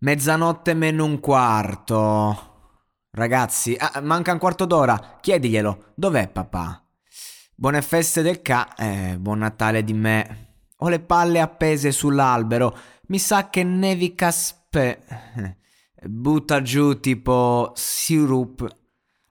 [0.00, 2.46] Mezzanotte meno un quarto.
[3.10, 5.18] Ragazzi, ah, manca un quarto d'ora.
[5.20, 5.92] Chiediglielo.
[5.96, 6.84] Dov'è papà?
[7.56, 8.74] Buone feste del ca.
[8.76, 10.66] Eh, buon Natale di me.
[10.76, 12.76] Ho le palle appese sull'albero.
[13.08, 15.02] Mi sa che nevica spe...
[16.00, 18.77] Butta giù tipo sirup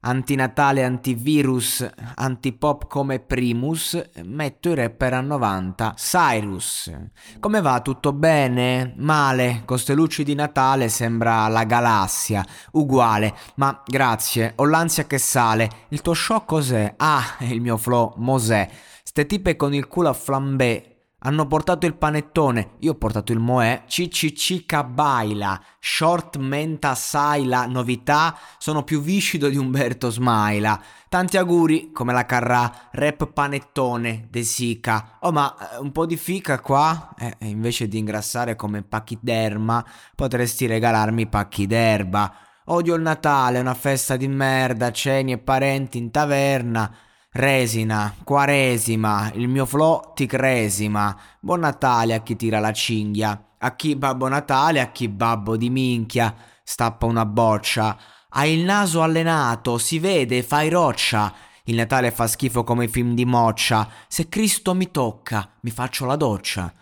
[0.02, 5.94] antinatale, antivirus, antipop come Primus, metto i rapper a 90.
[5.98, 6.92] Cyrus,
[7.40, 7.82] come va?
[7.82, 8.94] Tutto bene?
[8.98, 9.64] Male?
[9.66, 15.70] Con ste luci di Natale sembra la galassia, uguale, ma grazie, ho l'ansia che sale.
[15.90, 16.94] Il tuo show cos'è?
[16.98, 18.70] Ah, il mio flow, Mosè.
[19.04, 23.40] Ste tipe con il culo a flambé, hanno portato il panettone, io ho portato il
[23.40, 30.80] moè, CCC baila, short menta saila, novità, sono più viscido di Umberto Smaila.
[31.10, 35.18] Tanti auguri, come la carrà, rap panettone, de sica.
[35.22, 37.16] Oh ma eh, un po' di fica qua?
[37.18, 39.84] Eh, invece di ingrassare come pachiderma,
[40.16, 42.32] potresti regalarmi pacchi d'erba.
[42.66, 46.94] Odio il Natale, una festa di merda, ceni e parenti in taverna.
[47.30, 51.16] Resina, Quaresima, il mio flow ti cresima.
[51.40, 53.56] Buon Natale a chi tira la cinghia.
[53.60, 56.34] A chi babbo Natale, a chi babbo di minchia.
[56.64, 57.98] Stappa una boccia.
[58.30, 61.34] Hai il naso allenato, si vede, fai roccia.
[61.66, 63.88] Il Natale fa schifo come i film di moccia.
[64.08, 66.74] Se Cristo mi tocca, mi faccio la doccia.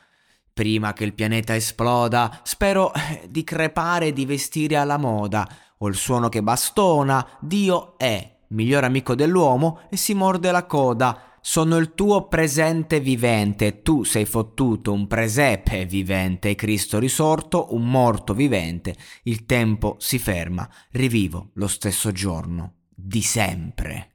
[0.54, 5.48] Prima che il pianeta esploda, spero eh, di crepare e di vestire alla moda.
[5.80, 11.38] Ho il suono che bastona, Dio è miglior amico dell'uomo, e si morde la coda.
[11.42, 18.34] Sono il tuo presente vivente, tu sei fottuto, un presepe vivente, Cristo risorto, un morto
[18.34, 18.96] vivente.
[19.24, 24.10] Il tempo si ferma, rivivo lo stesso giorno, di sempre.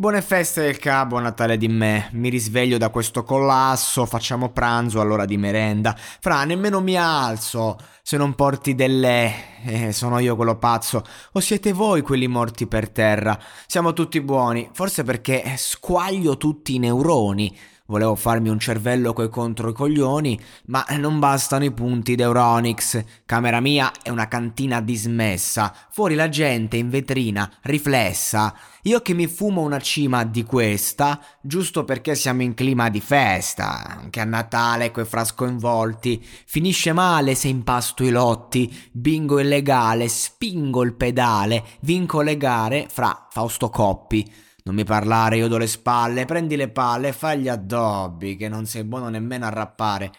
[0.00, 2.08] Buone feste del Ca, buon Natale di me.
[2.12, 5.94] Mi risveglio da questo collasso, facciamo pranzo all'ora di merenda.
[5.96, 9.49] Fra, nemmeno mi alzo se non porti delle...
[9.64, 11.04] Eh, sono io quello pazzo.
[11.32, 13.38] O siete voi quelli morti per terra?
[13.66, 17.56] Siamo tutti buoni, forse perché squaglio tutti i neuroni.
[17.90, 23.02] Volevo farmi un cervello coi contro i coglioni, ma non bastano i punti d'Euronix.
[23.26, 28.54] Camera mia è una cantina dismessa, fuori la gente in vetrina, riflessa.
[28.82, 33.84] Io che mi fumo una cima di questa, giusto perché siamo in clima di festa,
[33.84, 36.24] anche a Natale coi frasco involti.
[36.46, 43.26] Finisce male se impasto i lotti, bingo illegale, spingo il pedale, vinco le gare fra
[43.28, 44.48] Fausto Coppi.
[44.62, 48.66] Non mi parlare, io do le spalle, prendi le palle fai gli addobbi, che non
[48.66, 50.12] sei buono nemmeno a rappare.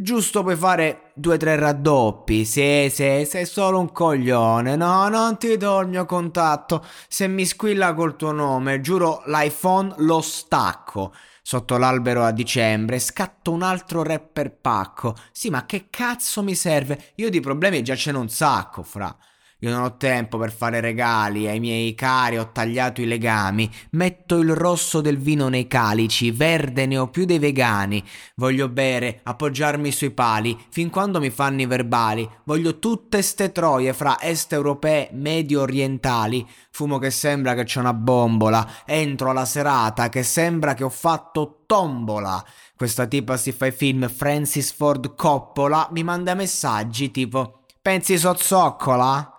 [0.00, 5.38] Giusto puoi fare due o tre raddoppi, sì, sì, sei solo un coglione, no, non
[5.38, 11.14] ti do il mio contatto, se mi squilla col tuo nome, giuro l'iPhone lo stacco.
[11.40, 17.12] Sotto l'albero a dicembre scatto un altro rapper pacco, sì ma che cazzo mi serve?
[17.14, 19.16] Io di problemi già ce n'ho un sacco, fra.
[19.62, 23.68] Io non ho tempo per fare regali ai miei cari, ho tagliato i legami.
[23.90, 28.00] Metto il rosso del vino nei calici, verde ne ho più dei vegani.
[28.36, 32.28] Voglio bere, appoggiarmi sui pali, fin quando mi fanno i verbali.
[32.44, 36.46] Voglio tutte ste troie fra est europee, medio orientali.
[36.70, 38.84] Fumo che sembra che c'è una bombola.
[38.86, 42.44] Entro alla serata che sembra che ho fatto tombola.
[42.76, 49.37] Questa tipa si fa i film Francis Ford Coppola, mi manda messaggi tipo Pensi sozzoccola?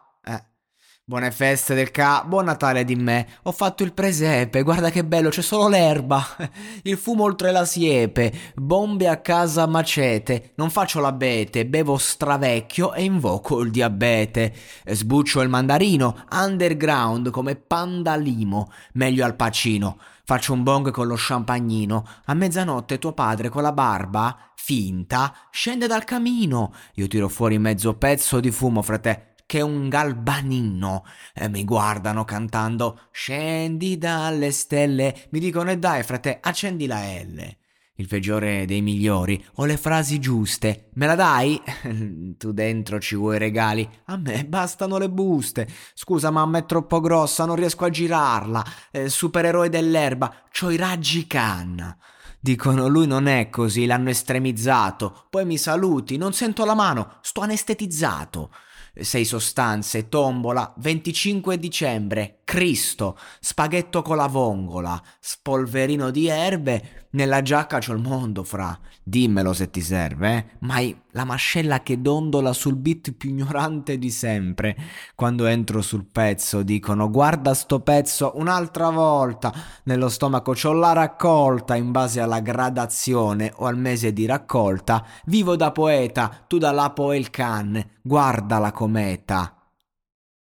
[1.10, 3.26] Buone feste del ca, buon Natale di me.
[3.46, 6.24] Ho fatto il presepe, guarda che bello, c'è solo l'erba.
[6.84, 10.52] Il fumo oltre la siepe, bombe a casa macete.
[10.58, 14.54] Non faccio l'abete, bevo stravecchio e invoco il diabete.
[14.86, 19.98] Sbuccio il mandarino, underground come pandalimo, meglio al pacino.
[20.24, 22.06] Faccio un bong con lo champagnino.
[22.26, 26.72] A mezzanotte tuo padre con la barba, finta, scende dal camino.
[26.94, 31.04] Io tiro fuori mezzo pezzo di fumo, frate che un galbanino.
[31.34, 35.26] E mi guardano cantando Scendi dalle stelle.
[35.32, 37.58] Mi dicono e dai frate, accendi la L.
[37.96, 39.44] Il peggiore dei migliori.
[39.56, 40.92] Ho le frasi giuste.
[40.94, 41.60] Me la dai?
[42.38, 43.90] tu dentro ci vuoi regali?
[44.06, 45.68] A me bastano le buste.
[45.96, 48.64] Scusa mamma è troppo grossa, non riesco a girarla.
[48.92, 51.98] Eh, supereroe dell'erba, c'ho i raggi canna.
[52.40, 55.26] Dicono lui non è così, l'hanno estremizzato.
[55.28, 58.52] Poi mi saluti, non sento la mano, sto anestetizzato
[58.94, 67.80] sei sostanze, tombola, 25 dicembre, Cristo, spaghetto con la vongola, spolverino di erbe, nella giacca
[67.80, 68.78] c'ho il mondo fra.
[69.04, 70.46] Dimmelo se ti serve, eh?
[70.60, 74.76] Mai la mascella che dondola sul beat più ignorante di sempre.
[75.16, 79.52] Quando entro sul pezzo dicono guarda sto pezzo un'altra volta.
[79.84, 85.06] Nello stomaco c'ho la raccolta in base alla gradazione o al mese di raccolta.
[85.26, 87.84] Vivo da poeta, tu da lapo e il can.
[88.02, 89.56] Guarda la cometa.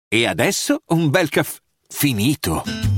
[0.07, 2.98] E adesso un bel caffè finito.